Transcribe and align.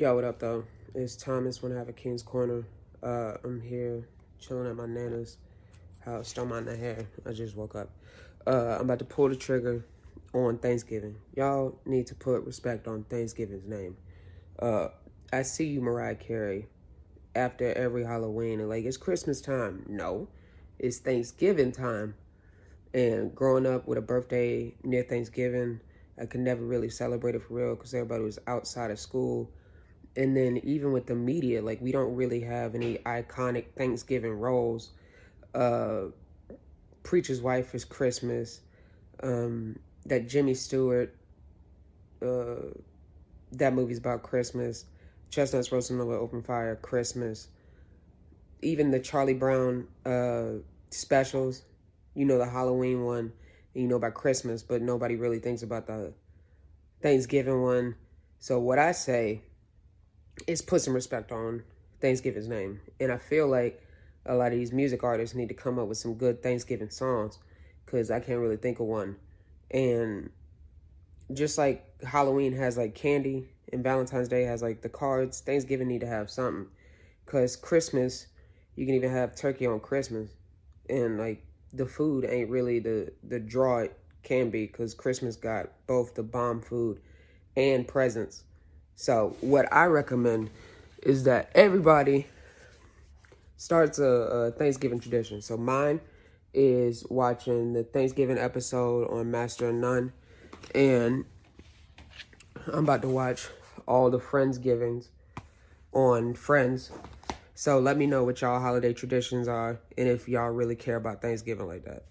Yo, 0.00 0.14
what 0.14 0.24
up, 0.24 0.38
though? 0.38 0.64
It's 0.94 1.14
Thomas 1.14 1.62
when 1.62 1.72
I 1.72 1.78
have 1.78 1.90
a 1.90 1.92
King's 1.92 2.22
Corner. 2.22 2.64
Uh, 3.02 3.34
I'm 3.44 3.60
here 3.60 4.08
chilling 4.38 4.66
at 4.66 4.74
my 4.74 4.86
nana's 4.86 5.36
house, 5.98 6.28
still 6.28 6.46
my 6.46 6.62
hair. 6.62 7.06
I 7.26 7.32
just 7.34 7.54
woke 7.54 7.74
up. 7.74 7.90
Uh, 8.46 8.78
I'm 8.78 8.86
about 8.86 9.00
to 9.00 9.04
pull 9.04 9.28
the 9.28 9.36
trigger 9.36 9.84
on 10.32 10.56
Thanksgiving. 10.56 11.16
Y'all 11.36 11.78
need 11.84 12.06
to 12.06 12.14
put 12.14 12.44
respect 12.44 12.88
on 12.88 13.04
Thanksgiving's 13.10 13.66
name. 13.66 13.98
Uh, 14.58 14.88
I 15.34 15.42
see 15.42 15.66
you, 15.66 15.82
Mariah 15.82 16.14
Carey, 16.14 16.66
after 17.34 17.70
every 17.74 18.02
Halloween, 18.02 18.58
and 18.60 18.70
like, 18.70 18.86
it's 18.86 18.96
Christmas 18.96 19.42
time. 19.42 19.84
No, 19.86 20.28
it's 20.78 20.96
Thanksgiving 20.96 21.72
time. 21.72 22.14
And 22.94 23.34
growing 23.34 23.66
up 23.66 23.86
with 23.86 23.98
a 23.98 24.00
birthday 24.00 24.72
near 24.82 25.02
Thanksgiving, 25.02 25.82
I 26.18 26.24
could 26.24 26.40
never 26.40 26.64
really 26.64 26.88
celebrate 26.88 27.34
it 27.34 27.42
for 27.42 27.52
real 27.52 27.74
because 27.74 27.92
everybody 27.92 28.24
was 28.24 28.38
outside 28.46 28.90
of 28.90 28.98
school. 28.98 29.52
And 30.16 30.36
then 30.36 30.58
even 30.64 30.92
with 30.92 31.06
the 31.06 31.14
media, 31.14 31.62
like 31.62 31.80
we 31.80 31.92
don't 31.92 32.14
really 32.14 32.40
have 32.40 32.74
any 32.74 32.98
iconic 32.98 33.66
Thanksgiving 33.76 34.32
roles. 34.32 34.90
Uh, 35.54 36.06
Preacher's 37.02 37.40
Wife 37.40 37.74
is 37.74 37.84
Christmas. 37.84 38.60
Um, 39.22 39.78
that 40.06 40.28
Jimmy 40.28 40.54
Stewart, 40.54 41.14
uh, 42.22 42.74
that 43.52 43.72
movie's 43.72 43.98
about 43.98 44.22
Christmas. 44.22 44.86
Chestnuts 45.30 45.70
roasting 45.70 46.00
over 46.00 46.14
open 46.14 46.42
fire, 46.42 46.76
Christmas. 46.76 47.48
Even 48.62 48.90
the 48.90 48.98
Charlie 48.98 49.34
Brown 49.34 49.86
uh, 50.04 50.60
specials, 50.90 51.62
you 52.14 52.24
know, 52.24 52.38
the 52.38 52.48
Halloween 52.48 53.04
one, 53.04 53.32
you 53.74 53.86
know 53.86 53.96
about 53.96 54.14
Christmas, 54.14 54.62
but 54.62 54.82
nobody 54.82 55.16
really 55.16 55.38
thinks 55.38 55.62
about 55.62 55.86
the 55.86 56.12
Thanksgiving 57.00 57.62
one. 57.62 57.94
So 58.38 58.58
what 58.58 58.78
I 58.78 58.92
say 58.92 59.42
is 60.46 60.62
put 60.62 60.82
some 60.82 60.94
respect 60.94 61.32
on 61.32 61.62
Thanksgiving's 62.00 62.48
name. 62.48 62.80
And 62.98 63.12
I 63.12 63.18
feel 63.18 63.48
like 63.48 63.82
a 64.26 64.34
lot 64.34 64.52
of 64.52 64.58
these 64.58 64.72
music 64.72 65.02
artists 65.02 65.34
need 65.34 65.48
to 65.48 65.54
come 65.54 65.78
up 65.78 65.88
with 65.88 65.98
some 65.98 66.14
good 66.14 66.42
Thanksgiving 66.42 66.90
songs 66.90 67.38
because 67.84 68.10
I 68.10 68.20
can't 68.20 68.40
really 68.40 68.56
think 68.56 68.80
of 68.80 68.86
one. 68.86 69.16
And 69.70 70.30
just 71.32 71.58
like 71.58 71.84
Halloween 72.02 72.52
has 72.52 72.76
like 72.76 72.94
candy 72.94 73.48
and 73.72 73.84
Valentine's 73.84 74.28
Day 74.28 74.42
has 74.42 74.62
like 74.62 74.82
the 74.82 74.88
cards, 74.88 75.40
Thanksgiving 75.40 75.88
need 75.88 76.00
to 76.00 76.06
have 76.06 76.30
something. 76.30 76.66
Because 77.24 77.56
Christmas, 77.56 78.26
you 78.74 78.86
can 78.86 78.94
even 78.94 79.10
have 79.10 79.34
turkey 79.34 79.66
on 79.66 79.80
Christmas. 79.80 80.30
And 80.88 81.18
like 81.18 81.44
the 81.72 81.86
food 81.86 82.24
ain't 82.28 82.50
really 82.50 82.80
the, 82.80 83.12
the 83.22 83.38
draw 83.38 83.78
it 83.78 83.96
can 84.22 84.50
be 84.50 84.66
because 84.66 84.94
Christmas 84.94 85.36
got 85.36 85.70
both 85.86 86.14
the 86.14 86.22
bomb 86.22 86.60
food 86.60 87.00
and 87.56 87.86
presents. 87.86 88.44
So 88.96 89.36
what 89.40 89.72
I 89.72 89.86
recommend 89.86 90.50
is 91.02 91.24
that 91.24 91.50
everybody 91.54 92.26
starts 93.56 93.98
a, 93.98 94.04
a, 94.04 94.50
Thanksgiving 94.52 95.00
tradition. 95.00 95.42
So 95.42 95.56
mine 95.56 96.00
is 96.52 97.04
watching 97.08 97.72
the 97.72 97.84
Thanksgiving 97.84 98.38
episode 98.38 99.10
on 99.10 99.30
Master 99.30 99.68
of 99.68 99.74
None, 99.74 100.12
and 100.74 101.24
I'm 102.66 102.84
about 102.84 103.02
to 103.02 103.08
watch 103.08 103.48
all 103.86 104.10
the 104.10 104.18
Friendsgivings 104.18 105.08
on 105.92 106.34
Friends. 106.34 106.90
So 107.54 107.78
let 107.78 107.98
me 107.98 108.06
know 108.06 108.24
what 108.24 108.40
y'all 108.40 108.60
holiday 108.60 108.92
traditions 108.92 109.46
are 109.48 109.80
and 109.98 110.08
if 110.08 110.28
y'all 110.28 110.50
really 110.50 110.76
care 110.76 110.96
about 110.96 111.20
Thanksgiving 111.20 111.66
like 111.66 111.84
that. 111.84 112.04